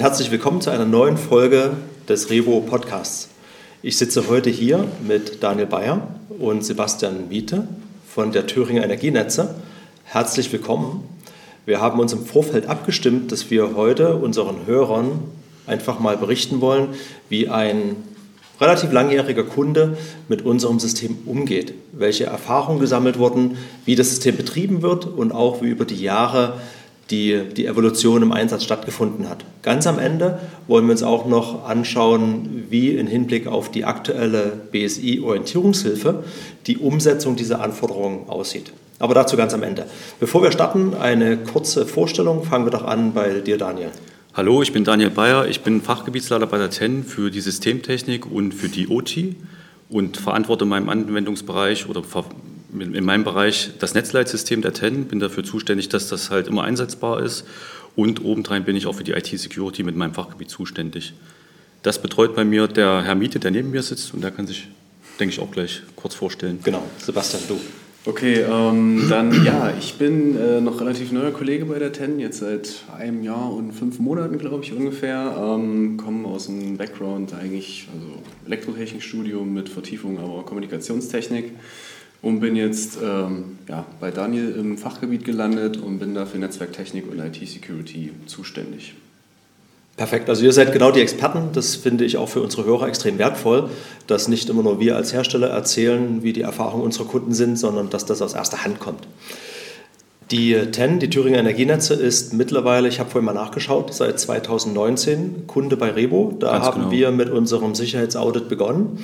[0.00, 1.72] herzlich willkommen zu einer neuen Folge
[2.08, 3.28] des Revo Podcasts.
[3.82, 6.08] Ich sitze heute hier mit Daniel Bayer
[6.38, 7.68] und Sebastian Wiete
[8.08, 9.56] von der Thüringer Energienetze.
[10.04, 11.06] Herzlich willkommen.
[11.66, 15.20] Wir haben uns im Vorfeld abgestimmt, dass wir heute unseren Hörern
[15.66, 16.94] einfach mal berichten wollen,
[17.28, 17.96] wie ein
[18.58, 19.98] relativ langjähriger Kunde
[20.28, 25.60] mit unserem System umgeht, welche Erfahrungen gesammelt wurden, wie das System betrieben wird und auch
[25.60, 26.54] wie über die Jahre
[27.10, 29.44] die, die Evolution im Einsatz stattgefunden hat.
[29.62, 34.52] Ganz am Ende wollen wir uns auch noch anschauen, wie im Hinblick auf die aktuelle
[34.70, 36.24] BSI-Orientierungshilfe
[36.66, 38.72] die Umsetzung dieser Anforderungen aussieht.
[38.98, 39.86] Aber dazu ganz am Ende.
[40.20, 42.44] Bevor wir starten, eine kurze Vorstellung.
[42.44, 43.90] Fangen wir doch an bei dir, Daniel.
[44.34, 45.48] Hallo, ich bin Daniel Bayer.
[45.48, 49.16] Ich bin Fachgebietsleiter bei der TEN für die Systemtechnik und für die OT
[49.88, 52.02] und verantworte in meinem Anwendungsbereich oder
[52.72, 57.22] in meinem Bereich das Netzleitsystem der TEN, bin dafür zuständig, dass das halt immer einsetzbar
[57.22, 57.44] ist
[57.96, 61.14] und obendrein bin ich auch für die IT-Security mit meinem Fachgebiet zuständig.
[61.82, 64.68] Das betreut bei mir der Herr Miete, der neben mir sitzt und der kann sich,
[65.18, 66.60] denke ich, auch gleich kurz vorstellen.
[66.62, 67.58] Genau, Sebastian, du.
[68.06, 72.38] Okay, ähm, dann ja, ich bin äh, noch relativ neuer Kollege bei der TEN, jetzt
[72.38, 75.36] seit einem Jahr und fünf Monaten, glaube ich, ungefähr.
[75.38, 78.06] Ähm, komme aus einem Background eigentlich, also
[78.46, 81.52] Elektrotechnikstudium mit Vertiefung, aber Kommunikationstechnik
[82.22, 87.10] und bin jetzt ähm, ja, bei Daniel im Fachgebiet gelandet und bin da für Netzwerktechnik
[87.10, 88.94] und IT-Security zuständig.
[89.96, 91.50] Perfekt, also ihr seid genau die Experten.
[91.52, 93.68] Das finde ich auch für unsere Hörer extrem wertvoll,
[94.06, 97.90] dass nicht immer nur wir als Hersteller erzählen, wie die Erfahrungen unserer Kunden sind, sondern
[97.90, 99.06] dass das aus erster Hand kommt.
[100.30, 105.76] Die TEN, die Thüringer Energienetze, ist mittlerweile, ich habe vorhin mal nachgeschaut, seit 2019 Kunde
[105.76, 106.36] bei Rebo.
[106.38, 106.92] Da Ganz haben genau.
[106.92, 108.98] wir mit unserem Sicherheitsaudit begonnen.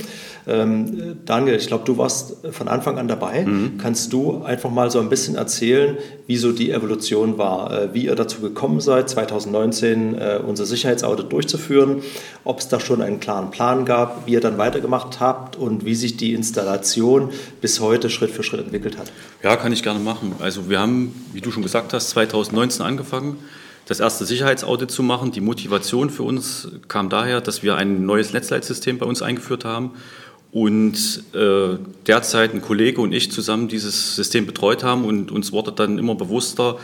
[0.48, 3.44] Ähm, Daniel, ich glaube, du warst von Anfang an dabei.
[3.44, 3.78] Mhm.
[3.78, 5.96] Kannst du einfach mal so ein bisschen erzählen,
[6.28, 11.32] wie so die Evolution war, äh, wie ihr dazu gekommen seid, 2019 äh, unser Sicherheitsaudit
[11.32, 12.02] durchzuführen,
[12.44, 15.96] ob es da schon einen klaren Plan gab, wie ihr dann weitergemacht habt und wie
[15.96, 19.10] sich die Installation bis heute Schritt für Schritt entwickelt hat?
[19.42, 20.36] Ja, kann ich gerne machen.
[20.38, 23.36] Also wir haben wie du schon gesagt hast, 2019 angefangen,
[23.86, 25.32] das erste Sicherheitsaudit zu machen.
[25.32, 29.92] Die Motivation für uns kam daher, dass wir ein neues Netzleitsystem bei uns eingeführt haben
[30.52, 35.72] und äh, derzeit ein Kollege und ich zusammen dieses System betreut haben und uns wurde
[35.72, 36.78] dann immer bewusster,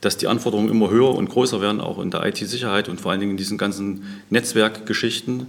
[0.00, 3.20] dass die Anforderungen immer höher und größer werden, auch in der IT-Sicherheit und vor allen
[3.20, 5.46] Dingen in diesen ganzen Netzwerkgeschichten.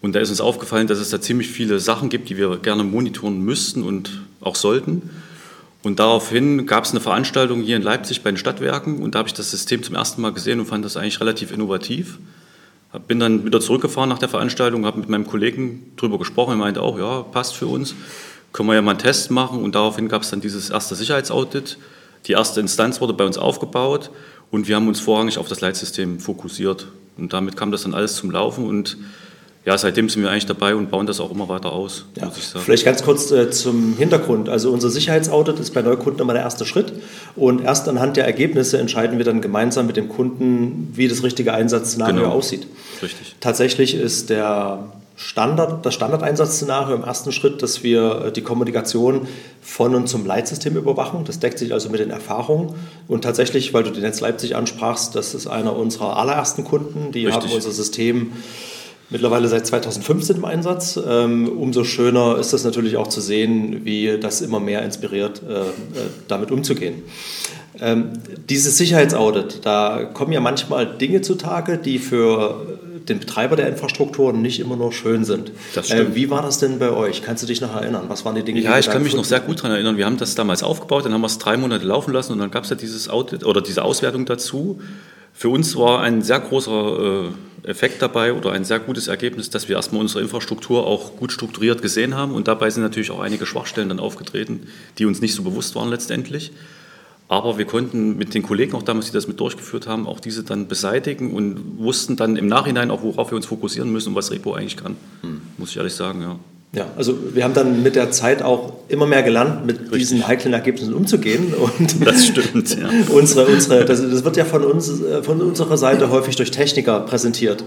[0.00, 2.84] Und da ist uns aufgefallen, dass es da ziemlich viele Sachen gibt, die wir gerne
[2.84, 5.10] monitoren müssten und auch sollten.
[5.82, 9.28] Und daraufhin gab es eine Veranstaltung hier in Leipzig bei den Stadtwerken und da habe
[9.28, 12.18] ich das System zum ersten Mal gesehen und fand das eigentlich relativ innovativ.
[13.06, 16.54] Bin dann wieder zurückgefahren nach der Veranstaltung, habe mit meinem Kollegen darüber gesprochen.
[16.54, 17.94] Er meinte auch, ja, passt für uns,
[18.52, 19.62] können wir ja mal einen Test machen.
[19.62, 21.78] Und daraufhin gab es dann dieses erste Sicherheitsaudit.
[22.26, 24.10] Die erste Instanz wurde bei uns aufgebaut
[24.50, 26.88] und wir haben uns vorrangig auf das Leitsystem fokussiert.
[27.16, 28.98] Und damit kam das dann alles zum Laufen und
[29.66, 32.24] ja, seitdem sind wir eigentlich dabei und bauen das auch immer weiter aus, ja.
[32.24, 32.64] muss ich sagen.
[32.64, 34.48] Vielleicht ganz kurz äh, zum Hintergrund.
[34.48, 36.94] Also unser Sicherheitsaudit ist bei Neukunden immer der erste Schritt
[37.36, 41.52] und erst anhand der Ergebnisse entscheiden wir dann gemeinsam mit dem Kunden, wie das richtige
[41.52, 42.30] Einsatzzszenario genau.
[42.30, 42.66] aussieht.
[43.02, 43.36] Richtig.
[43.40, 49.28] Tatsächlich ist der Standard, das Standardeinsatzszenario im ersten Schritt, dass wir äh, die Kommunikation
[49.60, 51.24] von und zum Leitsystem überwachen.
[51.26, 52.74] Das deckt sich also mit den Erfahrungen.
[53.06, 57.12] Und tatsächlich, weil du die Netz Leipzig ansprachst, das ist einer unserer allerersten Kunden.
[57.12, 57.44] Die Richtig.
[57.44, 58.32] haben unser System
[59.10, 60.98] mittlerweile seit 2015 im Einsatz.
[61.06, 65.60] Ähm, umso schöner ist es natürlich auch zu sehen, wie das immer mehr inspiriert, äh,
[65.60, 65.64] äh,
[66.28, 67.02] damit umzugehen.
[67.80, 68.12] Ähm,
[68.48, 72.78] dieses Sicherheitsaudit, da kommen ja manchmal Dinge zutage, die für
[73.08, 75.52] den Betreiber der Infrastruktur nicht immer nur schön sind.
[75.74, 77.22] Äh, wie war das denn bei euch?
[77.22, 78.04] Kannst du dich noch erinnern?
[78.08, 78.60] Was waren die Dinge?
[78.60, 79.96] Ja, ich kann mich noch sehr gut daran erinnern.
[79.96, 82.50] Wir haben das damals aufgebaut, dann haben wir es drei Monate laufen lassen und dann
[82.50, 84.80] gab es ja dieses Audit oder diese Auswertung dazu.
[85.40, 87.30] Für uns war ein sehr großer
[87.64, 91.32] äh, Effekt dabei oder ein sehr gutes Ergebnis, dass wir erstmal unsere Infrastruktur auch gut
[91.32, 94.66] strukturiert gesehen haben und dabei sind natürlich auch einige Schwachstellen dann aufgetreten,
[94.98, 96.52] die uns nicht so bewusst waren letztendlich.
[97.28, 100.44] Aber wir konnten mit den Kollegen auch damals, die das mit durchgeführt haben, auch diese
[100.44, 104.30] dann beseitigen und wussten dann im Nachhinein auch, worauf wir uns fokussieren müssen und was
[104.30, 105.40] Repo eigentlich kann, hm.
[105.56, 106.38] muss ich ehrlich sagen, ja.
[106.72, 109.98] Ja, also wir haben dann mit der Zeit auch immer mehr gelernt, mit Richtig.
[109.98, 111.52] diesen heiklen Ergebnissen umzugehen.
[111.78, 112.88] Und das stimmt, ja.
[113.12, 117.00] unsere, unsere, das, das, wird ja von, uns, äh, von unserer Seite häufig durch Techniker
[117.00, 117.64] präsentiert.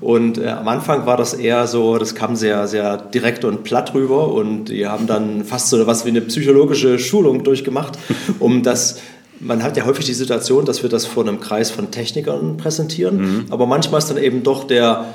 [0.00, 3.94] Und äh, am Anfang war das eher so, das kam sehr, sehr direkt und platt
[3.94, 7.96] rüber und die haben dann fast so was wie eine psychologische Schulung durchgemacht,
[8.40, 8.98] um das
[9.44, 13.16] man hat ja häufig die Situation, dass wir das vor einem Kreis von Technikern präsentieren,
[13.16, 13.44] mhm.
[13.50, 15.06] aber manchmal ist dann eben doch der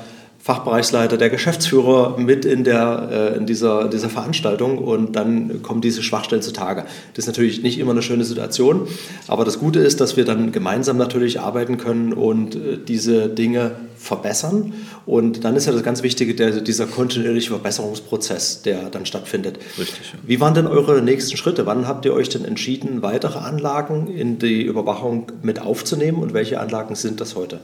[0.48, 6.02] Fachbereichsleiter, der Geschäftsführer mit in, der, äh, in dieser, dieser Veranstaltung und dann kommen diese
[6.02, 6.86] Schwachstellen zutage.
[7.12, 8.88] Das ist natürlich nicht immer eine schöne Situation,
[9.26, 13.72] aber das Gute ist, dass wir dann gemeinsam natürlich arbeiten können und äh, diese Dinge
[13.98, 14.72] verbessern.
[15.04, 19.58] Und dann ist ja das ganz Wichtige der, dieser kontinuierliche Verbesserungsprozess, der dann stattfindet.
[19.78, 20.14] Richtig.
[20.14, 20.18] Ja.
[20.26, 21.66] Wie waren denn eure nächsten Schritte?
[21.66, 26.58] Wann habt ihr euch denn entschieden, weitere Anlagen in die Überwachung mit aufzunehmen und welche
[26.58, 27.60] Anlagen sind das heute?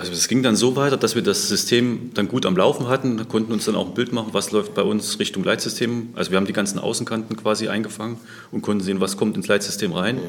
[0.00, 3.28] Also es ging dann so weiter, dass wir das System dann gut am Laufen hatten,
[3.28, 6.08] konnten uns dann auch ein Bild machen, was läuft bei uns Richtung Leitsystem.
[6.14, 8.16] Also wir haben die ganzen Außenkanten quasi eingefangen
[8.50, 10.16] und konnten sehen, was kommt ins Leitsystem rein.
[10.16, 10.20] Mhm.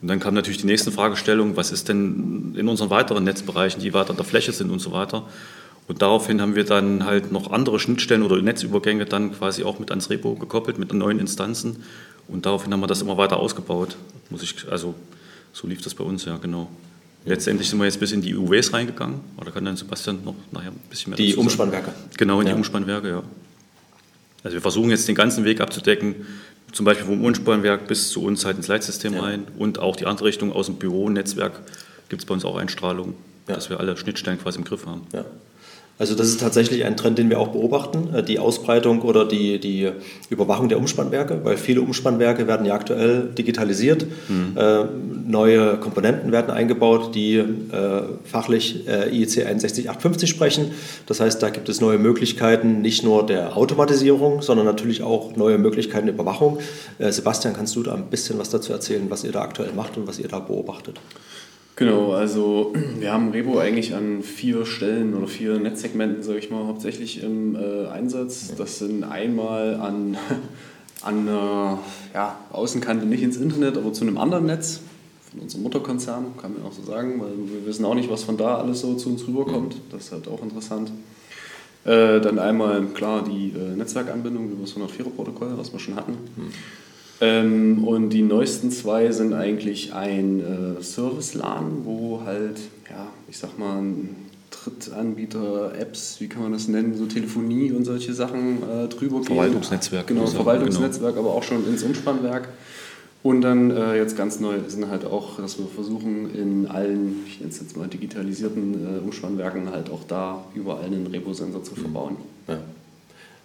[0.00, 3.92] Und dann kam natürlich die nächste Fragestellung, was ist denn in unseren weiteren Netzbereichen, die
[3.92, 5.24] weiter an der Fläche sind und so weiter.
[5.88, 9.90] Und daraufhin haben wir dann halt noch andere Schnittstellen oder Netzübergänge dann quasi auch mit
[9.90, 11.82] ans Repo gekoppelt, mit neuen Instanzen.
[12.28, 13.96] Und daraufhin haben wir das immer weiter ausgebaut.
[14.30, 14.94] Muss ich, also
[15.52, 16.68] so lief das bei uns, ja, genau.
[17.26, 19.20] Letztendlich sind wir jetzt bis in die UWs reingegangen.
[19.36, 21.92] Oder kann dann Sebastian noch nachher ein bisschen mehr Die Umspannwerke.
[22.16, 22.52] Genau, in ja.
[22.52, 23.22] die Umspannwerke, ja.
[24.44, 26.14] Also wir versuchen jetzt den ganzen Weg abzudecken,
[26.72, 29.22] zum Beispiel vom Umspannwerk bis zu uns halt ins Leitsystem ja.
[29.22, 31.60] rein und auch die andere Richtung aus dem Büro-Netzwerk
[32.08, 33.14] gibt es bei uns auch Einstrahlung,
[33.48, 33.56] ja.
[33.56, 35.02] dass wir alle Schnittstellen quasi im Griff haben.
[35.12, 35.24] Ja.
[35.98, 39.58] Also das ist tatsächlich ein Trend, den wir auch beobachten, äh, die Ausbreitung oder die,
[39.58, 39.90] die
[40.28, 44.56] Überwachung der Umspannwerke, weil viele Umspannwerke werden ja aktuell digitalisiert, mhm.
[44.56, 44.84] äh,
[45.26, 47.44] neue Komponenten werden eingebaut, die äh,
[48.24, 50.72] fachlich äh, IEC 61850 sprechen.
[51.06, 55.56] Das heißt, da gibt es neue Möglichkeiten, nicht nur der Automatisierung, sondern natürlich auch neue
[55.56, 56.58] Möglichkeiten der Überwachung.
[56.98, 59.96] Äh, Sebastian, kannst du da ein bisschen was dazu erzählen, was ihr da aktuell macht
[59.96, 61.00] und was ihr da beobachtet?
[61.76, 66.66] Genau, also wir haben Rebo eigentlich an vier Stellen oder vier Netzsegmenten, sage ich mal,
[66.66, 68.54] hauptsächlich im äh, Einsatz.
[68.56, 70.16] Das sind einmal an,
[71.02, 74.80] an äh, ja, Außenkante nicht ins Internet, aber zu einem anderen Netz
[75.30, 78.38] von unserem Mutterkonzern, kann man auch so sagen, weil wir wissen auch nicht, was von
[78.38, 79.76] da alles so zu uns rüberkommt.
[79.90, 80.90] Das ist halt auch interessant.
[81.84, 86.12] Äh, dann einmal, klar, die äh, Netzwerkanbindung über das 104er-Protokoll, was wir schon hatten.
[86.36, 86.52] Mhm.
[87.20, 92.58] Ähm, und die neuesten zwei sind eigentlich ein äh, Service-LAN, wo halt,
[92.90, 93.82] ja, ich sag mal,
[94.50, 99.26] Drittanbieter, Apps, wie kann man das nennen, so Telefonie und solche Sachen äh, drüber gehen.
[99.26, 100.06] Verwaltungsnetzwerk.
[100.06, 101.28] Genau, Verwaltungsnetzwerk, genau.
[101.28, 102.48] aber auch schon ins Umspannwerk.
[103.22, 107.40] Und dann äh, jetzt ganz neu sind halt auch, dass wir versuchen, in allen, ich
[107.40, 112.18] nenne es jetzt mal digitalisierten äh, Umspannwerken halt auch da überall einen Repo-Sensor zu verbauen.
[112.46, 112.58] Ja.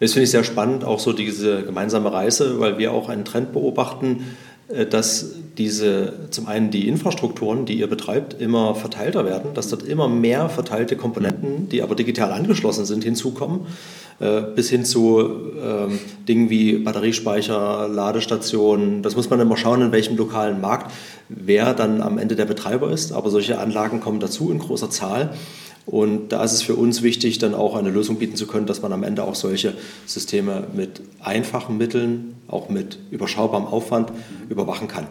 [0.02, 3.54] Das finde ich sehr spannend, auch so diese gemeinsame Reise, weil wir auch einen Trend
[3.54, 4.26] beobachten,
[4.68, 9.84] äh, dass diese zum einen die Infrastrukturen, die ihr betreibt, immer verteilter werden, dass dort
[9.84, 13.68] immer mehr verteilte Komponenten, die aber digital angeschlossen sind, hinzukommen,
[14.20, 15.22] äh, bis hin zu
[15.64, 19.04] ähm, Dingen wie Batteriespeicher, Ladestationen.
[19.04, 20.92] Das muss man immer schauen, in welchem lokalen Markt,
[21.30, 23.12] wer dann am Ende der Betreiber ist.
[23.12, 25.36] Aber solche Anlagen kommen dazu in großer Zahl.
[25.86, 28.82] Und da ist es für uns wichtig, dann auch eine Lösung bieten zu können, dass
[28.82, 29.74] man am Ende auch solche
[30.06, 34.12] Systeme mit einfachen Mitteln, auch mit überschaubarem Aufwand
[34.50, 35.08] überwachen kann.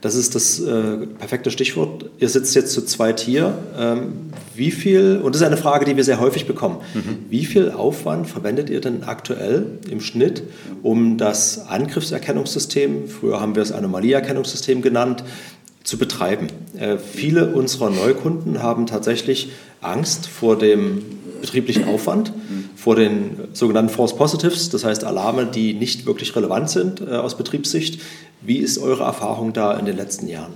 [0.00, 2.10] Das ist das äh, perfekte Stichwort.
[2.18, 3.56] Ihr sitzt jetzt zu zweit hier.
[3.78, 7.18] Ähm, wie viel, und das ist eine Frage, die wir sehr häufig bekommen, mhm.
[7.30, 10.42] wie viel Aufwand verwendet ihr denn aktuell im Schnitt,
[10.82, 15.22] um das Angriffserkennungssystem, früher haben wir es Anomalieerkennungssystem genannt,
[15.84, 16.48] zu betreiben.
[16.78, 19.50] Äh, viele unserer Neukunden haben tatsächlich
[19.80, 21.02] Angst vor dem
[21.40, 22.32] betrieblichen Aufwand,
[22.76, 27.36] vor den sogenannten False Positives, das heißt Alarme, die nicht wirklich relevant sind äh, aus
[27.36, 28.00] Betriebssicht.
[28.40, 30.52] Wie ist eure Erfahrung da in den letzten Jahren?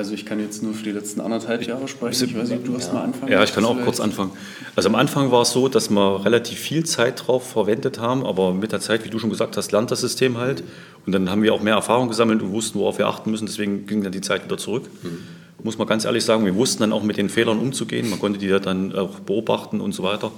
[0.00, 2.24] Also ich kann jetzt nur für die letzten anderthalb Jahre sprechen.
[2.24, 2.94] Ich weiß nicht, du hast ja.
[2.94, 3.30] mal anfangen.
[3.30, 4.30] Ja, ich kann auch kurz anfangen.
[4.74, 8.54] Also am Anfang war es so, dass wir relativ viel Zeit drauf verwendet haben, aber
[8.54, 10.64] mit der Zeit, wie du schon gesagt hast, lernt das System halt.
[11.04, 13.44] Und dann haben wir auch mehr Erfahrung gesammelt und wussten, worauf wir achten müssen.
[13.44, 14.84] Deswegen ging dann die Zeit wieder zurück.
[15.02, 15.18] Mhm.
[15.64, 18.08] Muss man ganz ehrlich sagen, wir wussten dann auch mit den Fehlern umzugehen.
[18.08, 20.32] Man konnte die dann auch beobachten und so weiter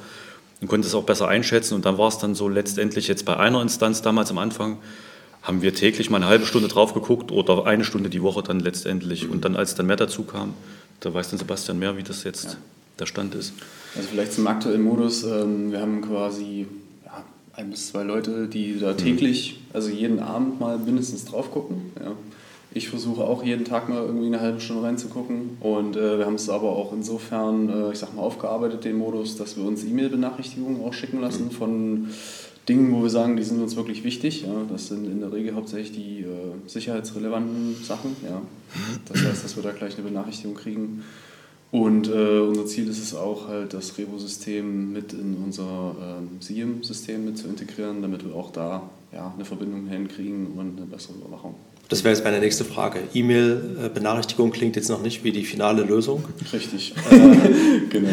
[0.60, 1.74] und konnte es auch besser einschätzen.
[1.76, 4.78] Und dann war es dann so letztendlich jetzt bei einer Instanz damals am Anfang,
[5.42, 8.60] haben wir täglich mal eine halbe Stunde drauf geguckt oder eine Stunde die Woche dann
[8.60, 9.28] letztendlich.
[9.28, 10.54] Und dann, als dann mehr dazu kam,
[11.00, 12.50] da weiß dann Sebastian mehr, wie das jetzt ja.
[13.00, 13.52] der Stand ist.
[13.96, 15.24] Also vielleicht zum aktuellen Modus.
[15.24, 16.66] Ähm, wir haben quasi
[17.04, 18.98] ja, ein bis zwei Leute, die da mhm.
[18.98, 21.90] täglich, also jeden Abend mal mindestens drauf gucken.
[21.98, 22.12] Ja.
[22.74, 25.58] Ich versuche auch jeden Tag mal irgendwie eine halbe Stunde reinzugucken.
[25.60, 29.36] Und äh, wir haben es aber auch insofern, äh, ich sag mal, aufgearbeitet, den Modus,
[29.36, 31.50] dass wir uns E-Mail-Benachrichtigungen auch schicken lassen mhm.
[31.50, 32.08] von
[32.68, 34.42] Dingen, wo wir sagen, die sind uns wirklich wichtig.
[34.42, 34.64] Ja.
[34.70, 38.16] Das sind in der Regel hauptsächlich die äh, sicherheitsrelevanten Sachen.
[38.22, 38.42] Ja.
[39.08, 41.02] Das heißt, dass wir da gleich eine Benachrichtigung kriegen.
[41.72, 47.24] Und äh, unser Ziel ist es auch, halt das Revo-System mit in unser ähm, SIEM-System
[47.24, 51.54] mit zu integrieren, damit wir auch da ja, eine Verbindung hinkriegen und eine bessere Überwachung.
[51.88, 53.00] Das wäre jetzt meine nächste Frage.
[53.12, 56.24] E-Mail-Benachrichtigung klingt jetzt noch nicht wie die finale Lösung.
[56.50, 56.94] Richtig.
[57.90, 58.08] genau.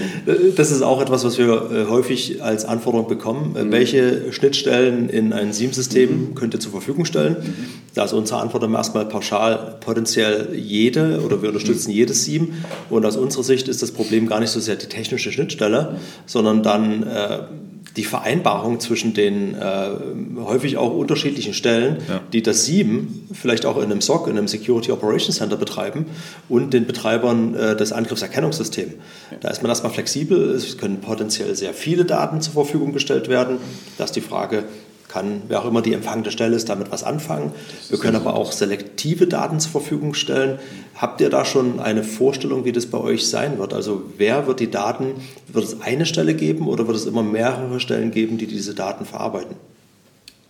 [0.58, 3.56] Das ist auch etwas, was wir äh, häufig als Anforderung bekommen.
[3.56, 3.72] Äh, mhm.
[3.72, 6.36] Welche Schnittstellen in ein SIEM-System mhm.
[6.36, 7.38] könnt ihr zur Verfügung stellen?
[7.40, 7.66] Mhm.
[7.94, 11.96] Da ist unsere Antwort erstmal pauschal potenziell jede oder wir unterstützen mhm.
[11.96, 12.54] jedes SIEM.
[12.90, 16.64] Und aus unserer Sicht ist das Problem gar nicht so sehr die technische Schnittstelle, sondern
[16.64, 17.40] dann äh,
[17.98, 19.90] die Vereinbarung zwischen den äh,
[20.44, 22.22] häufig auch unterschiedlichen Stellen, ja.
[22.32, 26.06] die das SIEM vielleicht auch in einem SOC, in einem Security Operations Center betreiben
[26.48, 28.94] und den Betreibern äh, des Angriffserkennungssystems.
[29.32, 29.38] Ja.
[29.42, 33.58] Da ist man erstmal flexibel, es können potenziell sehr viele Daten zur Verfügung gestellt werden.
[33.98, 34.66] Da ist die Frage,
[35.10, 37.52] kann, wer auch immer die empfangende Stelle ist, damit was anfangen.
[37.90, 40.60] Wir können aber auch selektive Daten zur Verfügung stellen.
[40.96, 43.74] Habt ihr da schon eine Vorstellung, wie das bei euch sein wird?
[43.74, 45.16] Also wer wird die Daten,
[45.48, 49.06] wird es eine Stelle geben oder wird es immer mehrere Stellen geben, die diese Daten
[49.06, 49.56] verarbeiten?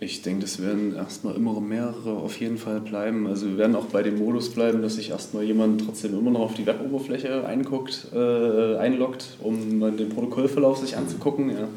[0.01, 3.27] Ich denke, das werden erstmal immer mehrere auf jeden Fall bleiben.
[3.27, 6.39] Also wir werden auch bei dem Modus bleiben, dass sich erstmal jemand trotzdem immer noch
[6.39, 11.49] auf die Weboberfläche einguckt, äh, einloggt, um den Protokollverlauf sich anzugucken.
[11.49, 11.67] Ja.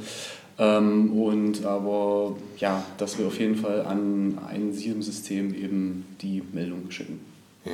[0.59, 6.90] Ähm, und aber ja, dass wir auf jeden Fall an ein SIEM-System eben die Meldung
[6.90, 7.21] schicken.
[7.64, 7.73] Hm.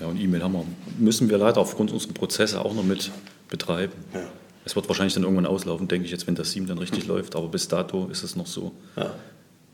[0.00, 0.64] Ja, und E-Mail haben wir,
[0.98, 3.10] müssen wir leider aufgrund unserer Prozesse auch noch mit
[3.48, 3.92] betreiben.
[4.14, 4.20] Ja.
[4.64, 7.14] Es wird wahrscheinlich dann irgendwann auslaufen, denke ich jetzt, wenn das SIEM dann richtig mhm.
[7.14, 7.36] läuft.
[7.36, 8.72] Aber bis dato ist es noch so.
[8.96, 9.14] Ja.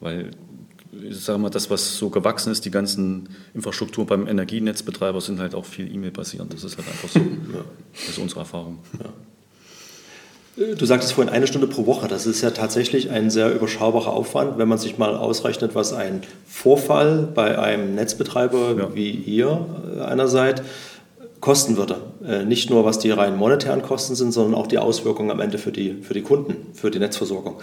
[0.00, 0.30] Weil,
[1.02, 5.54] ich sage mal, das, was so gewachsen ist, die ganzen Infrastrukturen beim Energienetzbetreiber sind halt
[5.54, 6.54] auch viel E-Mail basierend.
[6.54, 7.18] Das ist halt einfach so.
[7.18, 7.64] Ja.
[7.92, 8.78] Das ist unsere Erfahrung.
[8.98, 9.12] Ja.
[10.56, 12.06] Du sagtest vorhin eine Stunde pro Woche.
[12.06, 16.22] Das ist ja tatsächlich ein sehr überschaubarer Aufwand, wenn man sich mal ausrechnet, was ein
[16.46, 18.94] Vorfall bei einem Netzbetreiber ja.
[18.94, 19.66] wie ihr
[20.06, 20.62] einer seid
[21.40, 21.96] kosten würde.
[22.26, 25.58] Äh, nicht nur, was die rein monetären Kosten sind, sondern auch die Auswirkungen am Ende
[25.58, 27.56] für die, für die Kunden, für die Netzversorgung.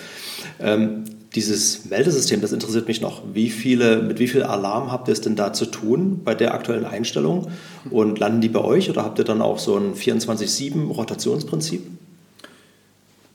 [0.60, 3.24] Ähm, dieses Meldesystem, das interessiert mich noch.
[3.34, 6.54] Wie viele, mit wie viel Alarm habt ihr es denn da zu tun bei der
[6.54, 7.48] aktuellen Einstellung?
[7.90, 11.82] Und landen die bei euch oder habt ihr dann auch so ein 24-7-Rotationsprinzip?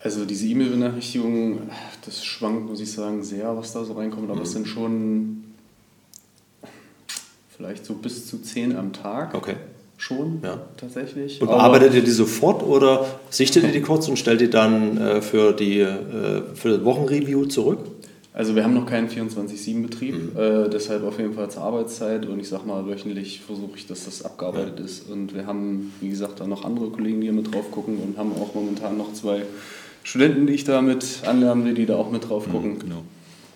[0.07, 1.63] Also diese E-Mail-Benachrichtigungen,
[2.05, 4.45] das schwankt, muss ich sagen, sehr, was da so reinkommt, aber mhm.
[4.45, 5.43] es sind schon
[7.57, 9.35] vielleicht so bis zu zehn am Tag.
[9.35, 9.57] Okay.
[9.97, 10.61] Schon, ja.
[10.77, 11.43] tatsächlich.
[11.43, 15.21] Und arbeitet ihr die sofort oder sichtet ihr die kurz und stellt die dann äh,
[15.21, 17.81] für, die, äh, für das Wochenreview zurück?
[18.33, 20.41] Also wir haben noch keinen 24-7-Betrieb, mhm.
[20.41, 24.05] äh, deshalb auf jeden Fall zur Arbeitszeit und ich sag mal, wöchentlich versuche ich, dass
[24.05, 24.85] das abgearbeitet ja.
[24.85, 25.11] ist.
[25.11, 28.17] Und wir haben, wie gesagt, dann noch andere Kollegen, die hier mit drauf gucken und
[28.17, 29.43] haben auch momentan noch zwei
[30.07, 32.73] Studenten, die ich da mit anlernen will, die da auch mit drauf mhm, gucken.
[32.75, 33.03] Mhm, genau.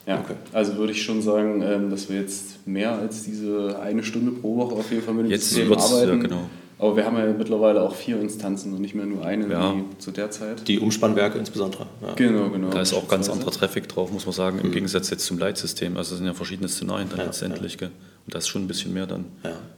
[0.04, 0.34] Ja, okay.
[0.52, 4.56] also würde ich schon sagen, ähm, dass wir jetzt mehr als diese eine Stunde pro
[4.56, 6.08] Woche auf jeden Fall mit dem jetzt System arbeiten.
[6.08, 6.50] Ja, genau.
[6.80, 9.76] Aber wir haben ja mittlerweile auch vier Instanzen und nicht mehr nur eine ja.
[9.76, 10.66] wie zu der Zeit.
[10.66, 11.86] Die Umspannwerke insbesondere.
[12.02, 12.14] Ja.
[12.16, 12.70] Genau, genau.
[12.70, 14.72] Da ist auch ganz anderer Traffic drauf, muss man sagen, im mhm.
[14.72, 15.96] Gegensatz jetzt zum Leitsystem.
[15.96, 17.80] Also es sind ja verschiedene Szenarien dann letztendlich.
[17.80, 17.92] Und
[18.26, 19.26] da ist schon ein bisschen mehr dann,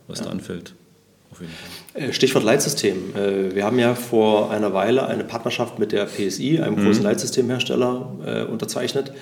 [0.07, 0.73] was da anfällt.
[1.95, 3.15] Äh, Stichwort Leitsystem.
[3.15, 6.87] Äh, wir haben ja vor einer Weile eine Partnerschaft mit der PSI, einem mhm.
[6.87, 9.13] großen Leitsystemhersteller, äh, unterzeichnet.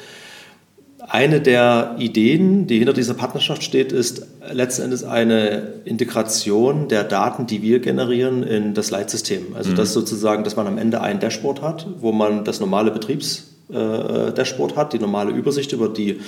[1.08, 7.46] Eine der Ideen, die hinter dieser Partnerschaft steht, ist letzten Endes eine Integration der Daten,
[7.46, 9.56] die wir generieren, in das Leitsystem.
[9.56, 9.76] Also mhm.
[9.76, 14.92] das sozusagen, dass man am Ende ein Dashboard hat, wo man das normale Betriebsdashboard hat,
[14.92, 16.20] die normale Übersicht über die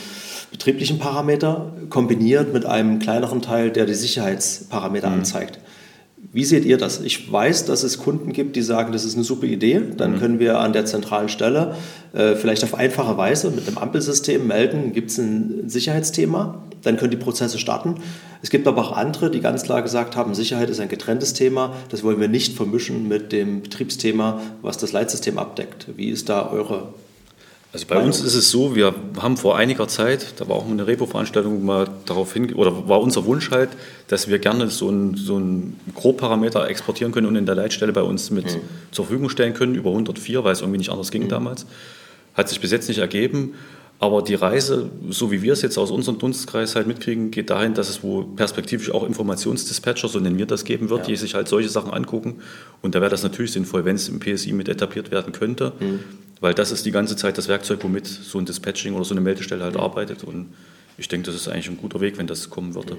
[0.50, 5.18] betrieblichen Parameter, kombiniert mit einem kleineren Teil, der die Sicherheitsparameter mhm.
[5.18, 5.60] anzeigt.
[6.30, 7.00] Wie seht ihr das?
[7.00, 9.80] Ich weiß, dass es Kunden gibt, die sagen, das ist eine super Idee.
[9.96, 10.18] Dann mhm.
[10.18, 11.74] können wir an der zentralen Stelle
[12.12, 16.62] äh, vielleicht auf einfache Weise mit einem Ampelsystem melden, gibt es ein Sicherheitsthema.
[16.82, 17.96] Dann können die Prozesse starten.
[18.40, 21.74] Es gibt aber auch andere, die ganz klar gesagt haben, Sicherheit ist ein getrenntes Thema.
[21.90, 25.88] Das wollen wir nicht vermischen mit dem Betriebsthema, was das Leitsystem abdeckt.
[25.96, 26.94] Wie ist da eure
[27.72, 30.86] also bei uns ist es so, wir haben vor einiger Zeit, da war auch eine
[30.86, 33.70] Repo-Veranstaltung mal darauf hin, oder war unser Wunsch halt,
[34.08, 38.02] dass wir gerne so einen so ein Grobparameter exportieren können und in der Leitstelle bei
[38.02, 38.60] uns mit mhm.
[38.90, 41.28] zur Verfügung stellen können, über 104, weil es irgendwie nicht anders ging mhm.
[41.30, 41.64] damals.
[42.34, 43.54] Hat sich bis jetzt nicht ergeben.
[43.98, 47.72] Aber die Reise, so wie wir es jetzt aus unserem Dunstkreis halt mitkriegen, geht dahin,
[47.72, 51.06] dass es wo perspektivisch auch Informationsdispatcher, so nennen wir das, geben wird, ja.
[51.06, 52.40] die sich halt solche Sachen angucken.
[52.82, 55.72] Und da wäre das natürlich sinnvoll, wenn es im PSI mit etabliert werden könnte.
[55.78, 56.00] Mhm.
[56.42, 59.20] Weil das ist die ganze Zeit das Werkzeug, womit so ein Dispatching oder so eine
[59.20, 60.24] Meldestelle halt arbeitet.
[60.24, 60.52] Und
[60.98, 62.98] ich denke, das ist eigentlich ein guter Weg, wenn das kommen würde.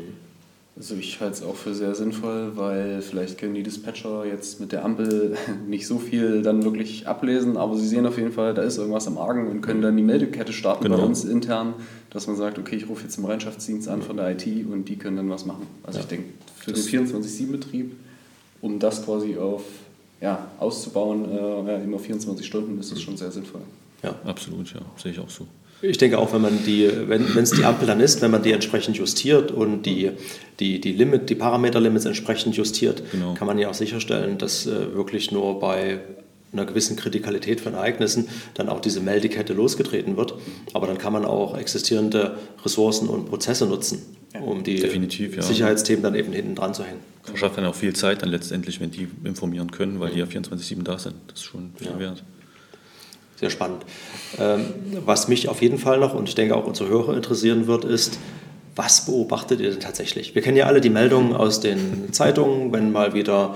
[0.78, 4.72] Also ich halte es auch für sehr sinnvoll, weil vielleicht können die Dispatcher jetzt mit
[4.72, 5.36] der Ampel
[5.68, 9.08] nicht so viel dann wirklich ablesen, aber sie sehen auf jeden Fall, da ist irgendwas
[9.08, 10.98] am Argen und können dann die Meldekette starten genau.
[10.98, 11.74] bei uns intern,
[12.12, 14.96] dass man sagt, okay, ich rufe jetzt den Bereitschaftsdienst an von der IT und die
[14.96, 15.68] können dann was machen.
[15.84, 16.06] Also ja.
[16.06, 17.92] ich denke, für das den 24-7-Betrieb,
[18.62, 19.64] um das quasi auf
[20.22, 21.26] ja, auszubauen,
[21.68, 23.62] äh, immer 24 Stunden, ist das schon sehr sinnvoll.
[24.04, 24.16] Ja.
[24.26, 25.48] Absolut, ja, sehe ich auch so.
[25.82, 28.54] Ich denke auch, wenn man die, wenn es die Ampel dann ist, wenn man die
[28.54, 30.12] entsprechend justiert und die,
[30.62, 33.34] die, die Limit, die Parameterlimits entsprechend justiert, genau.
[33.34, 36.00] kann man ja auch sicherstellen, dass äh, wirklich nur bei
[36.54, 40.36] einer gewissen Kritikalität von Ereignissen dann auch diese Meldekette losgetreten wird.
[40.74, 44.02] Aber dann kann man auch existierende Ressourcen und Prozesse nutzen,
[44.46, 45.42] um die ja.
[45.42, 47.00] Sicherheitsthemen dann eben hinten dran zu hängen.
[47.24, 50.84] Verschafft dann auch viel Zeit dann letztendlich, wenn die informieren können, weil die ja 24-7
[50.84, 51.16] da sind.
[51.28, 52.00] Das ist schon viel ja.
[52.00, 52.24] wert
[53.44, 53.84] sehr spannend.
[54.40, 54.66] Ähm,
[55.06, 58.18] was mich auf jeden Fall noch und ich denke auch unsere Hörer interessieren wird, ist,
[58.76, 60.34] was beobachtet ihr denn tatsächlich?
[60.34, 63.56] Wir kennen ja alle die Meldungen aus den Zeitungen, wenn mal wieder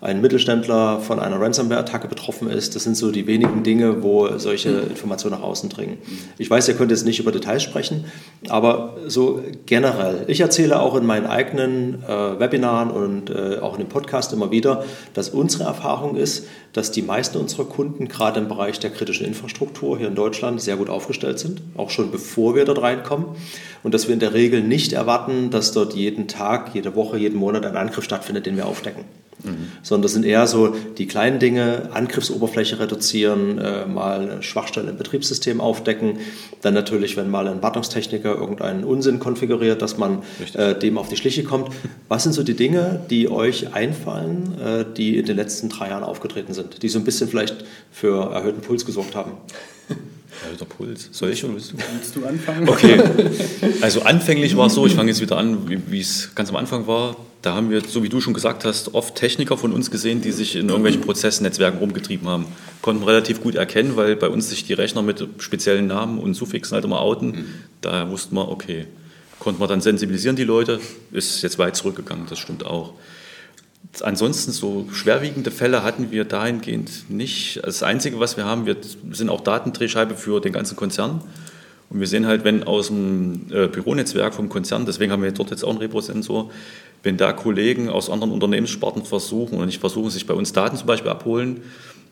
[0.00, 2.76] ein Mittelständler von einer Ransomware-Attacke betroffen ist.
[2.76, 5.98] Das sind so die wenigen Dinge, wo solche Informationen nach außen dringen.
[6.38, 8.04] Ich weiß, ihr könnt jetzt nicht über Details sprechen,
[8.48, 10.24] aber so generell.
[10.28, 14.52] Ich erzähle auch in meinen eigenen äh, Webinaren und äh, auch in dem Podcast immer
[14.52, 19.26] wieder, dass unsere Erfahrung ist, dass die meisten unserer Kunden gerade im Bereich der kritischen
[19.26, 23.26] Infrastruktur hier in Deutschland sehr gut aufgestellt sind, auch schon bevor wir dort reinkommen.
[23.82, 27.38] Und dass wir in der Regel nicht erwarten, dass dort jeden Tag, jede Woche, jeden
[27.38, 29.04] Monat ein Angriff stattfindet, den wir aufdecken.
[29.44, 29.68] Mhm.
[29.82, 34.96] Sondern das sind eher so die kleinen Dinge, Angriffsoberfläche reduzieren, äh, mal eine Schwachstelle im
[34.96, 36.18] Betriebssystem aufdecken.
[36.62, 40.22] Dann natürlich, wenn mal ein Wartungstechniker irgendeinen Unsinn konfiguriert, dass man
[40.54, 41.72] äh, dem auf die Schliche kommt.
[42.08, 46.04] Was sind so die Dinge, die euch einfallen, äh, die in den letzten drei Jahren
[46.04, 49.32] aufgetreten sind, die so ein bisschen vielleicht für erhöhten Puls gesorgt haben?
[50.48, 51.08] Alter Puls.
[51.12, 51.76] Soll ich oder willst du?
[51.76, 52.68] Willst du anfangen?
[52.68, 53.02] Okay.
[53.80, 56.86] Also anfänglich war es so, ich fange jetzt wieder an, wie es ganz am Anfang
[56.86, 57.16] war.
[57.42, 60.32] Da haben wir, so wie du schon gesagt hast, oft Techniker von uns gesehen, die
[60.32, 62.46] sich in irgendwelchen Prozessnetzwerken rumgetrieben haben.
[62.82, 66.74] Konnten relativ gut erkennen, weil bei uns sich die Rechner mit speziellen Namen und Suffixen
[66.74, 67.28] halt immer outen.
[67.28, 67.44] Mhm.
[67.80, 68.86] Da wussten wir, okay,
[69.38, 70.80] konnten wir dann sensibilisieren die Leute.
[71.12, 72.94] Ist jetzt weit zurückgegangen, das stimmt auch.
[74.02, 77.60] Ansonsten so schwerwiegende Fälle hatten wir dahingehend nicht.
[77.64, 78.76] Das Einzige, was wir haben, wir
[79.12, 81.22] sind auch Datendrehscheibe für den ganzen Konzern.
[81.90, 85.50] Und wir sehen halt, wenn aus dem äh, Büronetzwerk vom Konzern, deswegen haben wir dort
[85.50, 86.50] jetzt auch einen Reposensor,
[87.02, 90.86] wenn da Kollegen aus anderen Unternehmenssparten versuchen und nicht versuchen, sich bei uns Daten zum
[90.86, 91.62] Beispiel abholen,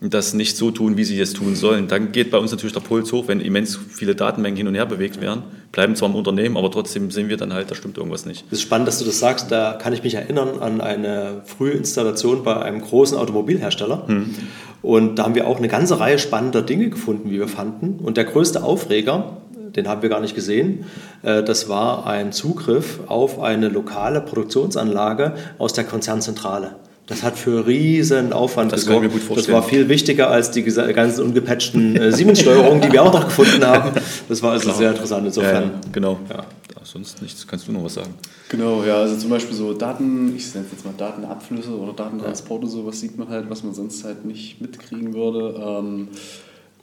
[0.01, 1.89] das nicht so tun, wie sie es tun sollen.
[1.89, 4.87] Dann geht bei uns natürlich der Puls hoch, wenn immens viele Datenmengen hin und her
[4.87, 5.43] bewegt werden.
[5.73, 8.45] Bleiben zwar im Unternehmen, aber trotzdem sehen wir dann halt, da stimmt irgendwas nicht.
[8.51, 9.51] Das ist spannend, dass du das sagst.
[9.51, 14.07] Da kann ich mich erinnern an eine frühe Installation bei einem großen Automobilhersteller.
[14.07, 14.35] Hm.
[14.83, 17.99] Und da haben wir auch eine ganze Reihe spannender Dinge gefunden, wie wir fanden.
[18.03, 19.39] Und der größte Aufreger,
[19.75, 20.85] den haben wir gar nicht gesehen.
[21.23, 26.77] Äh, das war ein Zugriff auf eine lokale Produktionsanlage aus der Konzernzentrale.
[27.07, 29.11] Das hat für riesen Aufwand das gesorgt.
[29.37, 33.65] Das war viel wichtiger als die ganzen ungepatchten äh, Siemens-Steuerungen, die wir auch noch gefunden
[33.65, 33.93] haben.
[34.29, 34.77] Das war also Klar.
[34.77, 35.63] sehr interessant insofern.
[35.65, 36.19] Ja, ja, genau.
[36.29, 36.45] Ja.
[36.87, 37.47] Sonst nichts.
[37.47, 38.15] Kannst du noch was sagen?
[38.49, 42.69] Genau, ja, also zum Beispiel so Daten, ich nenne es jetzt mal Datenabflüsse oder Datentransporte,
[42.69, 45.55] sowas sieht man halt, was man sonst halt nicht mitkriegen würde.
[45.59, 46.09] Ähm,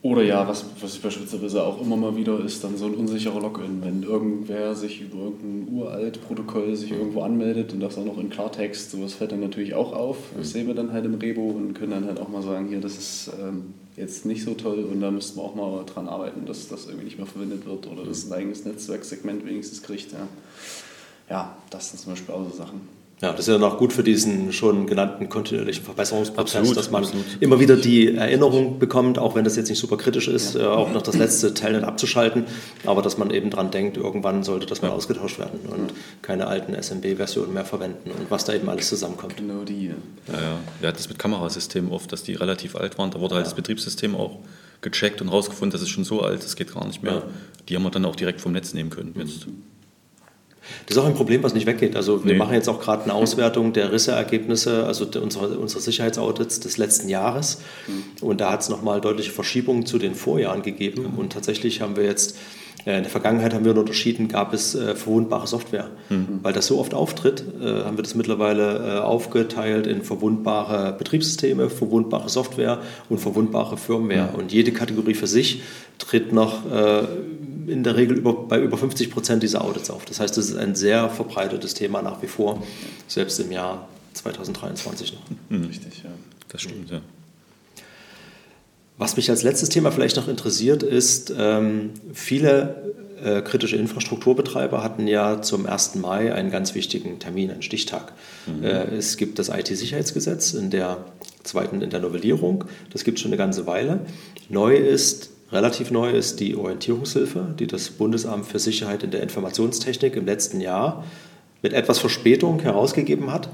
[0.04, 3.82] oder ja, was, was beispielsweise auch immer mal wieder ist, dann so ein unsicherer Login.
[3.82, 8.30] Wenn irgendwer sich über irgendein uralt Protokoll sich irgendwo anmeldet und das auch noch in
[8.30, 10.18] Klartext, sowas fällt dann natürlich auch auf.
[10.36, 12.82] Das sehen wir dann halt im Rebo und können dann halt auch mal sagen, hier,
[12.82, 16.46] das ist ähm, jetzt nicht so toll und da müssten wir auch mal dran arbeiten,
[16.46, 20.12] dass das irgendwie nicht mehr verwendet wird oder dass ein eigenes Netzwerksegment wenigstens kriegt.
[20.12, 20.28] Ja,
[21.30, 22.82] ja das sind zum Beispiel auch so Sachen.
[23.24, 27.04] Ja, das ist ja noch gut für diesen schon genannten kontinuierlichen Verbesserungsprozess, absolut, dass man
[27.04, 27.26] absolut.
[27.40, 30.64] immer wieder die Erinnerung bekommt, auch wenn das jetzt nicht super kritisch ist, ja.
[30.64, 32.44] äh, auch noch das letzte Telnet abzuschalten,
[32.86, 34.94] aber dass man eben dran denkt, irgendwann sollte das mal ja.
[34.94, 35.98] ausgetauscht werden und ja.
[36.22, 39.38] keine alten SMB-Versionen mehr verwenden und was da eben alles zusammenkommt.
[39.38, 39.86] Genau die.
[39.88, 39.94] Ja,
[40.34, 40.58] ja.
[40.82, 43.12] Wir hatten das mit Kamerasystemen oft, dass die relativ alt waren.
[43.12, 44.40] Da wurde halt das Betriebssystem auch
[44.82, 47.24] gecheckt und rausgefunden, das ist schon so alt, das geht gar nicht mehr.
[47.70, 49.14] Die haben wir dann auch direkt vom Netz nehmen können.
[49.18, 49.48] Jetzt.
[50.86, 51.96] Das ist auch ein Problem, was nicht weggeht.
[51.96, 52.38] Also wir nee.
[52.38, 57.62] machen jetzt auch gerade eine Auswertung der Risseergebnisse, also unserer, unserer Sicherheitsaudits des letzten Jahres.
[57.88, 58.28] Mhm.
[58.28, 61.14] Und da hat es nochmal deutliche Verschiebungen zu den Vorjahren gegeben.
[61.14, 61.20] Mhm.
[61.20, 62.38] Und tatsächlich haben wir jetzt,
[62.86, 65.90] äh, in der Vergangenheit haben wir unterschieden, gab es äh, verwundbare Software.
[66.10, 66.40] Mhm.
[66.42, 71.70] Weil das so oft auftritt, äh, haben wir das mittlerweile äh, aufgeteilt in verwundbare Betriebssysteme,
[71.70, 74.30] verwundbare Software und verwundbare Firmware.
[74.38, 75.62] Und jede Kategorie für sich
[75.98, 77.04] tritt noch äh,
[77.68, 80.06] in der Regel über, bei über 50 Prozent dieser Audits auf.
[80.06, 82.64] Das heißt, es ist ein sehr verbreitetes Thema nach wie vor,
[83.08, 85.22] selbst im Jahr 2023 noch.
[85.50, 85.66] Mhm.
[85.66, 86.12] Richtig, ja.
[86.50, 87.02] Das stimmt, ja.
[88.98, 95.08] Was mich als letztes Thema vielleicht noch interessiert, ist, ähm, viele äh, kritische Infrastrukturbetreiber hatten
[95.08, 95.96] ja zum 1.
[95.96, 98.14] Mai einen ganz wichtigen Termin, einen Stichtag.
[98.46, 98.64] Mhm.
[98.64, 101.06] Äh, es gibt das IT-Sicherheitsgesetz in der
[101.44, 102.66] zweiten, in der Novellierung.
[102.92, 104.00] Das gibt es schon eine ganze Weile.
[104.50, 110.16] Neu ist, Relativ neu ist die Orientierungshilfe, die das Bundesamt für Sicherheit in der Informationstechnik
[110.16, 111.04] im letzten Jahr
[111.62, 113.50] mit etwas Verspätung herausgegeben hat.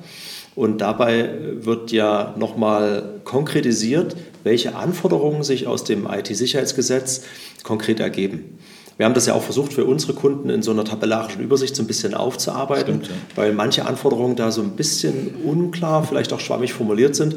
[0.55, 7.23] Und dabei wird ja nochmal konkretisiert, welche Anforderungen sich aus dem IT-Sicherheitsgesetz
[7.63, 8.57] konkret ergeben.
[8.95, 11.83] Wir haben das ja auch versucht für unsere Kunden in so einer tabellarischen Übersicht so
[11.83, 13.37] ein bisschen aufzuarbeiten, Stimmt, ja.
[13.37, 17.35] weil manche Anforderungen da so ein bisschen unklar, vielleicht auch schwammig formuliert sind.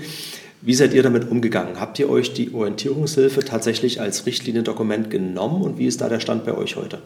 [0.64, 1.80] Wie seid ihr damit umgegangen?
[1.80, 6.44] Habt ihr euch die Orientierungshilfe tatsächlich als Richtliniendokument genommen und wie ist da der Stand
[6.44, 6.98] bei euch heute?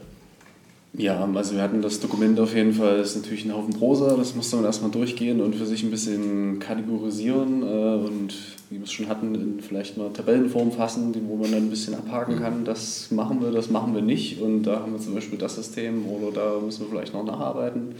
[0.92, 4.14] Ja, also wir hatten das Dokument auf jeden Fall, das ist natürlich ein Haufen Prosa,
[4.16, 8.35] das musste man erstmal durchgehen und für sich ein bisschen kategorisieren äh, und
[8.69, 12.38] wie wir es schon hatten, vielleicht mal Tabellenform fassen, wo man dann ein bisschen abhaken
[12.38, 15.55] kann, das machen wir, das machen wir nicht und da haben wir zum Beispiel das
[15.55, 17.95] System oder da müssen wir vielleicht noch nacharbeiten.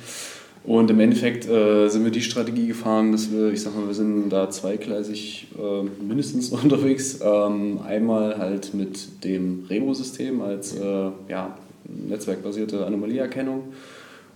[0.67, 3.95] Und im Endeffekt äh, sind wir die Strategie gefahren, dass wir, ich sag mal, wir
[3.95, 7.21] sind da zweigleisig äh, mindestens unterwegs.
[7.23, 13.63] Ähm, einmal halt mit dem Rebo-System als äh, ja, netzwerkbasierte Anomalieerkennung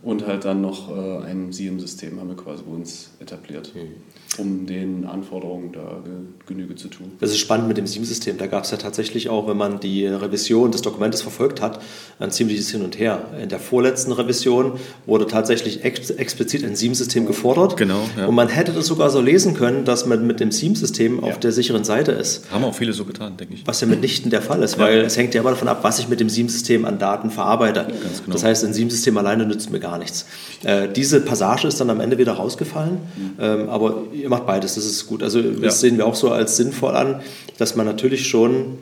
[0.03, 4.41] und halt dann noch äh, ein SIEM-System haben wir quasi bei uns etabliert, mhm.
[4.43, 6.03] um den Anforderungen da
[6.47, 7.13] Genüge zu tun.
[7.21, 8.39] Das ist spannend mit dem SIEM-System.
[8.39, 11.83] Da gab es ja tatsächlich auch, wenn man die Revision des Dokumentes verfolgt hat,
[12.19, 13.27] ein ziemliches Hin und Her.
[13.43, 14.73] In der vorletzten Revision
[15.05, 17.77] wurde tatsächlich ex explizit ein SIEM-System gefordert.
[17.77, 18.01] Genau.
[18.17, 18.27] Ja.
[18.27, 21.23] Und man hätte das sogar so lesen können, dass man mit dem SIEM-System ja.
[21.25, 22.51] auf der sicheren Seite ist.
[22.51, 23.67] Haben auch viele so getan, denke ich.
[23.67, 24.85] Was ja mitnichten der Fall ist, ja.
[24.85, 27.87] weil es hängt ja immer davon ab, was ich mit dem SIEM-System an Daten verarbeite.
[27.89, 28.33] Genau.
[28.33, 30.27] Das heißt, ein SIEM-System alleine nützt mir gar gar nichts.
[30.65, 33.33] Äh, diese Passage ist dann am Ende wieder rausgefallen, mhm.
[33.41, 35.23] ähm, aber ihr macht beides, das ist gut.
[35.23, 35.71] Also das ja.
[35.71, 37.21] sehen wir auch so als sinnvoll an,
[37.59, 38.79] dass man natürlich schon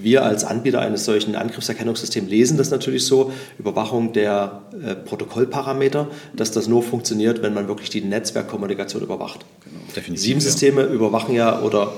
[0.00, 6.52] wir als Anbieter eines solchen Angriffserkennungssystems lesen das natürlich so, Überwachung der äh, Protokollparameter, dass
[6.52, 9.44] das nur funktioniert, wenn man wirklich die Netzwerkkommunikation überwacht.
[9.64, 10.16] Genau.
[10.16, 10.86] SIEM-Systeme ja.
[10.88, 11.92] überwachen ja oder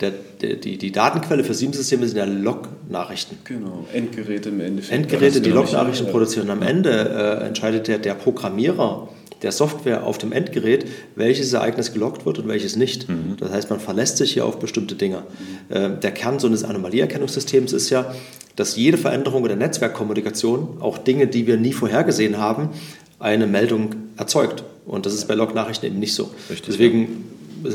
[0.00, 3.38] der, der, die, die Datenquelle für SIEM-Systeme sind ja Log-Nachrichten.
[3.44, 4.94] Genau, Endgeräte im Endeffekt.
[4.94, 6.50] Endgeräte, die Log-Nachrichten produzieren.
[6.50, 9.08] Am Ende äh, entscheidet der, der Programmierer
[9.42, 10.86] der Software auf dem Endgerät,
[11.16, 13.08] welches Ereignis gelockt wird und welches nicht.
[13.08, 13.36] Mhm.
[13.38, 15.22] Das heißt, man verlässt sich hier auf bestimmte Dinge.
[15.68, 15.76] Mhm.
[15.76, 18.14] Äh, der Kern so eines Anomalieerkennungssystems ist ja,
[18.56, 22.70] dass jede Veränderung der Netzwerkkommunikation, auch Dinge, die wir nie vorhergesehen haben,
[23.18, 24.64] eine Meldung erzeugt.
[24.86, 26.30] Und das ist bei Log-Nachrichten eben nicht so.
[26.50, 27.24] Richtig, Deswegen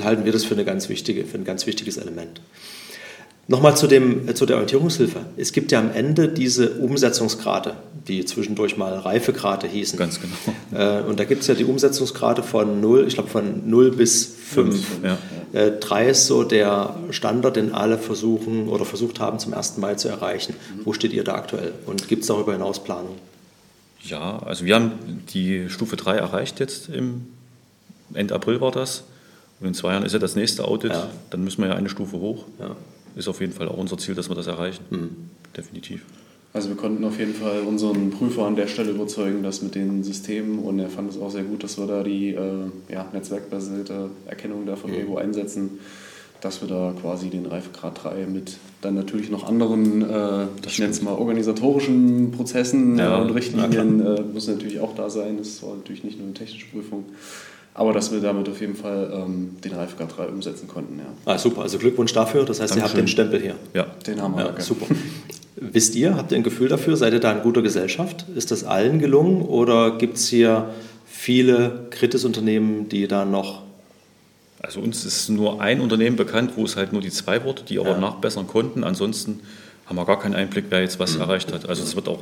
[0.03, 2.41] halten wir das für, eine ganz wichtige, für ein ganz wichtiges Element.
[3.47, 5.19] Nochmal zu, dem, zu der Orientierungshilfe.
[5.37, 7.75] Es gibt ja am Ende diese Umsetzungsgrade,
[8.07, 9.99] die zwischendurch mal Reifegrade hießen.
[9.99, 10.33] Ganz genau.
[10.73, 14.25] Äh, und da gibt es ja die Umsetzungsgrade von 0, ich glaube von 0 bis
[14.25, 14.85] 5.
[15.03, 15.17] Ja.
[15.53, 19.99] Äh, 3 ist so der Standard, den alle versuchen oder versucht haben zum ersten Mal
[19.99, 20.55] zu erreichen.
[20.83, 21.73] Wo steht ihr da aktuell?
[21.85, 23.15] Und gibt es darüber hinaus Planung?
[24.01, 27.27] Ja, also wir haben die Stufe 3 erreicht jetzt im
[28.13, 29.03] Ende April war das.
[29.59, 31.09] Und in zwei Jahren ist ja das nächste Audit, ja.
[31.29, 32.45] dann müssen wir ja eine Stufe hoch.
[32.59, 32.75] Ja.
[33.15, 34.83] Ist auf jeden Fall auch unser Ziel, dass wir das erreichen.
[34.89, 35.29] Mhm.
[35.55, 36.03] Definitiv.
[36.55, 40.05] Also wir konnten auf jeden Fall unseren Prüfer an der Stelle überzeugen, dass mit den
[40.05, 44.09] Systemen und er fand es auch sehr gut, dass wir da die äh, ja, netzwerkbasierte
[44.25, 44.97] Erkennung da von mhm.
[44.97, 45.79] Ego einsetzen,
[46.39, 50.91] dass wir da quasi den Reifegrad 3 mit dann natürlich noch anderen, äh, ich nenne
[50.91, 55.37] es mal organisatorischen Prozessen ja, und Richtlinien, äh, muss natürlich auch da sein.
[55.37, 57.03] Das war natürlich nicht nur eine technische Prüfung.
[57.75, 60.97] Aber dass wir damit auf jeden Fall ähm, den Reifegrad 3 umsetzen konnten.
[60.97, 61.05] Ja.
[61.25, 62.45] Ah, super, also Glückwunsch dafür.
[62.45, 62.79] Das heißt, Dankeschön.
[62.79, 63.55] ihr habt den Stempel hier.
[63.73, 64.45] Ja, den haben wir.
[64.45, 64.87] Ja, super.
[65.57, 66.95] Wisst ihr, habt ihr ein Gefühl dafür?
[66.95, 68.25] Seid ihr da in guter Gesellschaft?
[68.33, 70.69] Ist das allen gelungen oder gibt es hier
[71.05, 73.63] viele Kritisunternehmen, die da noch.
[74.59, 77.79] Also uns ist nur ein Unternehmen bekannt, wo es halt nur die zwei Worte, die
[77.79, 77.99] aber ja.
[77.99, 78.83] nachbessern konnten.
[78.83, 79.41] Ansonsten
[79.85, 81.21] haben wir gar keinen Einblick, wer jetzt was mhm.
[81.21, 81.69] erreicht hat.
[81.69, 82.19] Also es wird auch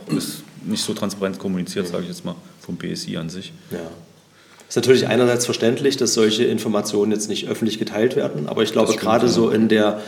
[0.65, 3.53] nicht so transparent kommuniziert, sage ich jetzt mal, vom BSI an sich.
[3.71, 3.79] Ja.
[4.73, 8.95] Ist natürlich einerseits verständlich, dass solche Informationen jetzt nicht öffentlich geteilt werden, aber ich glaube
[8.95, 10.01] gerade so in der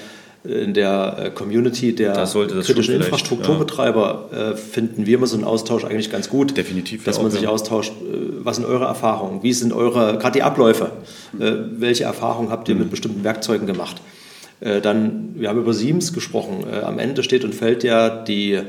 [0.43, 2.27] in der äh, Community der
[2.63, 4.51] kritischen Infrastrukturbetreiber ja.
[4.51, 6.57] äh, finden wir immer so einen Austausch eigentlich ganz gut.
[6.57, 7.03] Definitiv.
[7.03, 10.93] Dass man sich austauscht, äh, was sind eure Erfahrungen, wie sind eure, gerade die Abläufe,
[11.33, 12.81] welche Erfahrungen habt ihr mhm.
[12.81, 13.97] mit bestimmten Werkzeugen gemacht?
[14.61, 16.65] Dann, wir haben über Siemens gesprochen.
[16.83, 18.61] Am Ende steht und fällt ja die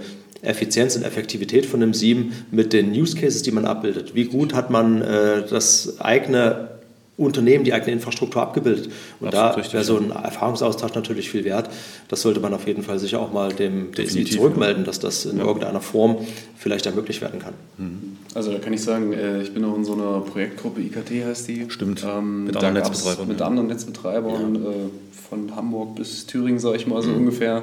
[0.47, 4.15] Effizienz und Effektivität von einem SIEM mit den Use Cases, die man abbildet.
[4.15, 6.77] Wie gut hat man äh, das eigene
[7.17, 8.91] Unternehmen, die eigene Infrastruktur abgebildet.
[9.21, 11.71] Und Absolut da wäre so ein Erfahrungsaustausch natürlich viel wert.
[12.09, 15.39] Das sollte man auf jeden Fall sicher auch mal dem DSI zurückmelden, dass das in
[15.39, 15.45] ja.
[15.45, 16.19] irgendeiner Form
[16.59, 17.55] vielleicht ermöglicht werden kann.
[17.79, 18.19] Mhm.
[18.35, 21.49] Also da kann ich sagen, äh, ich bin auch in so einer Projektgruppe, IKT heißt
[21.49, 21.65] die.
[21.69, 23.29] Stimmt, ähm, mit anderen Netzbetreibern.
[23.29, 24.71] Mit anderen Netzbetreibern, ja.
[24.71, 24.75] Äh,
[25.31, 27.17] von Hamburg bis Thüringen, sage ich mal so mhm.
[27.17, 27.63] ungefähr.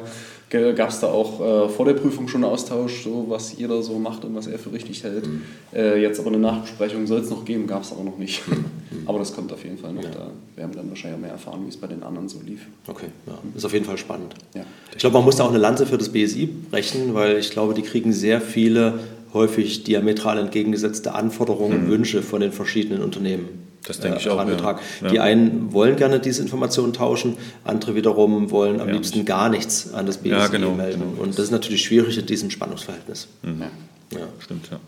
[0.76, 3.98] Gab es da auch äh, vor der Prüfung schon einen Austausch, so was jeder so
[3.98, 5.26] macht und was er für richtig hält.
[5.26, 5.42] Mhm.
[5.74, 8.48] Äh, jetzt aber eine Nachbesprechung soll es noch geben, gab es aber noch nicht.
[8.48, 8.66] Mhm.
[9.08, 10.04] aber das kommt auf jeden Fall noch.
[10.04, 10.12] Ja.
[10.12, 12.68] Da werden wir dann wahrscheinlich mehr erfahren, wie es bei den anderen so lief.
[12.88, 13.34] Okay, ja.
[13.56, 14.36] ist auf jeden Fall spannend.
[14.54, 14.64] Ja.
[14.92, 17.74] Ich glaube, man muss da auch eine Lanze für das BSI brechen, weil ich glaube,
[17.74, 19.00] die kriegen sehr viele
[19.34, 21.90] häufig diametral entgegengesetzte Anforderungen und mhm.
[21.90, 23.73] Wünsche von den verschiedenen Unternehmen.
[23.86, 24.82] Das denke ich auch, herangetragen.
[25.02, 25.10] Ja.
[25.10, 29.94] Die einen wollen gerne diese Informationen tauschen, andere wiederum wollen am ja, liebsten gar nichts
[29.94, 31.02] an das BSI ja, genau, melden.
[31.12, 31.22] Genau.
[31.22, 33.28] Und das ist natürlich schwierig in diesem Spannungsverhältnis.
[33.42, 33.64] Mhm.
[34.12, 34.20] Ja.
[34.40, 34.80] Stimmt, ja.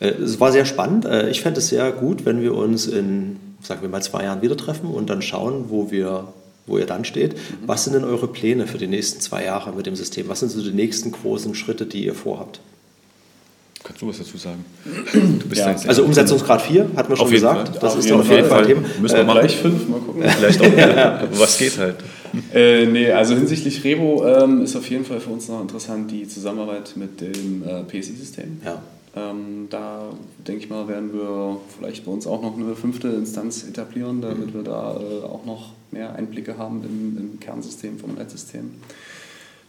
[0.00, 1.04] Äh, es war sehr spannend.
[1.04, 4.42] Äh, ich fände es sehr gut, wenn wir uns in, sagen wir mal, zwei Jahren
[4.42, 6.28] wieder treffen und dann schauen, wo wir
[6.66, 7.34] wo ihr dann steht.
[7.34, 7.38] Mhm.
[7.66, 10.28] Was sind denn eure Pläne für die nächsten zwei Jahre mit dem System?
[10.28, 12.60] Was sind so die nächsten großen Schritte, die ihr vorhabt?
[13.84, 14.64] Kannst du was dazu sagen?
[15.54, 15.76] Ja.
[15.86, 17.68] also Umsetzungsgrad 4, hatten wir schon gesagt.
[17.68, 17.78] Fall.
[17.80, 18.80] Das auf ist ja auf jeden Fall, Fall Thema.
[19.00, 20.22] Müssen wir äh, mal gleich 5 mal gucken.
[20.38, 21.28] Vielleicht auch, ja.
[21.34, 21.96] was geht halt.
[22.54, 26.26] Äh, nee, also hinsichtlich Revo ähm, ist auf jeden Fall für uns noch interessant die
[26.26, 28.60] Zusammenarbeit mit dem äh, PSI-System.
[28.64, 28.82] Ja.
[29.14, 30.04] Ähm, da
[30.46, 34.54] denke ich mal, werden wir vielleicht bei uns auch noch eine fünfte Instanz etablieren, damit
[34.54, 38.70] wir da äh, auch noch mehr Einblicke haben im, im Kernsystem vom Netzsystem.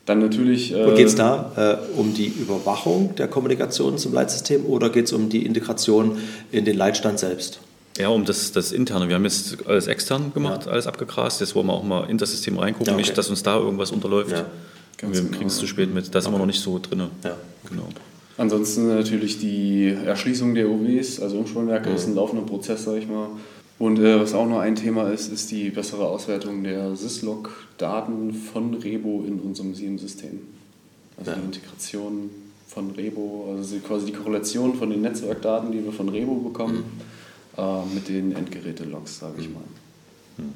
[0.05, 0.73] Dann natürlich.
[0.73, 5.13] Äh, geht es da äh, um die Überwachung der Kommunikation zum Leitsystem oder geht es
[5.13, 6.17] um die Integration
[6.51, 7.59] in den Leitstand selbst?
[7.97, 9.07] Ja, um das, das Interne.
[9.07, 10.71] Wir haben jetzt alles extern gemacht, ja.
[10.71, 11.41] alles abgegrast.
[11.41, 13.01] Jetzt wollen wir auch mal in das System reingucken, ja, okay.
[13.01, 14.31] nicht, dass uns da irgendwas unterläuft.
[14.31, 14.45] Ja.
[14.99, 15.47] wir kriegen es genau.
[15.49, 16.13] zu spät mit.
[16.13, 16.35] Da sind okay.
[16.35, 17.03] wir noch nicht so drin.
[17.23, 17.37] Ja.
[17.69, 17.87] Genau.
[18.35, 21.95] Ansonsten natürlich die Erschließung der UWs, also Umspannwerke, mhm.
[21.95, 23.27] ist ein laufender Prozess, sage ich mal.
[23.83, 28.75] Und äh, was auch noch ein Thema ist, ist die bessere Auswertung der Syslog-Daten von
[28.75, 30.39] Rebo in unserem SIEM-System.
[31.17, 31.37] Also ja.
[31.37, 32.29] die Integration
[32.65, 36.85] von Rebo, also quasi die Korrelation von den Netzwerkdaten, die wir von Rebo bekommen,
[37.57, 37.61] mhm.
[37.61, 39.59] äh, mit den Endgeräte-Logs, sage ich mal.
[40.37, 40.53] Mhm.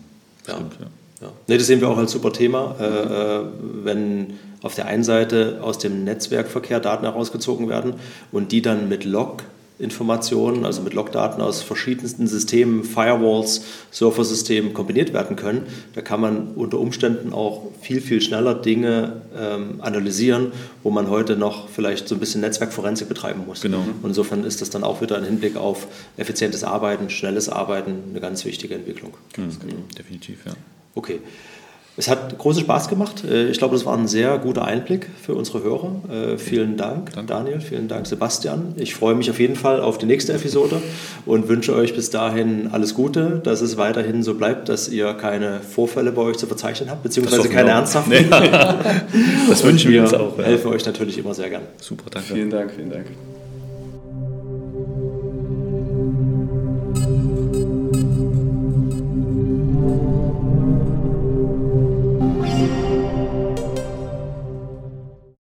[0.48, 0.54] Ja.
[0.54, 0.88] Stimmt, ja.
[1.28, 1.34] Ja.
[1.48, 2.78] Nee, das sehen wir auch als super Thema.
[2.80, 3.46] Äh, äh,
[3.84, 7.96] wenn auf der einen Seite aus dem Netzwerkverkehr Daten herausgezogen werden
[8.32, 9.44] und die dann mit Log
[9.80, 15.68] Informationen, also mit Logdaten aus verschiedensten Systemen, Firewalls, Surfersystemen kombiniert werden können.
[15.94, 21.36] Da kann man unter Umständen auch viel, viel schneller Dinge ähm, analysieren, wo man heute
[21.36, 23.62] noch vielleicht so ein bisschen Netzwerkforensik betreiben muss.
[23.62, 23.78] Genau.
[24.02, 25.88] Und insofern ist das dann auch wieder ein Hinblick auf
[26.18, 29.14] effizientes Arbeiten, schnelles Arbeiten eine ganz wichtige Entwicklung.
[29.34, 29.76] Ganz genau.
[29.96, 30.54] Definitiv, ja.
[30.96, 31.20] Okay.
[32.00, 33.24] Es hat großen Spaß gemacht.
[33.24, 35.96] Äh, ich glaube, das war ein sehr guter Einblick für unsere Hörer.
[36.10, 37.34] Äh, vielen Dank, Danke.
[37.34, 37.60] Daniel.
[37.60, 38.76] Vielen Dank, Sebastian.
[38.78, 40.80] Ich freue mich auf jeden Fall auf die nächste Episode
[41.26, 45.60] und wünsche euch bis dahin alles Gute, dass es weiterhin so bleibt, dass ihr keine
[45.60, 48.12] Vorfälle bei euch zu verzeichnen habt, beziehungsweise keine ernsthaften.
[48.12, 48.26] Nee.
[49.50, 50.38] das wünschen wir uns auch.
[50.38, 50.46] Ja.
[50.46, 51.64] helfen euch natürlich immer sehr gern.
[51.82, 52.34] Super, danke.
[52.34, 53.08] Vielen Dank, vielen Dank.